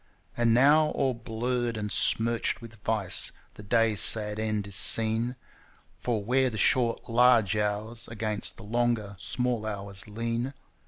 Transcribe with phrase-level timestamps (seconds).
[0.35, 5.35] And now all blurred and smirched with vice the day's sad end is seen,
[5.99, 10.55] For where the short "large hours" against the longer "small hours" lean.